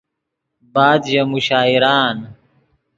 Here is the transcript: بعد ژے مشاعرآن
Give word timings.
بعد 0.73 1.01
ژے 1.11 1.21
مشاعرآن 1.31 2.17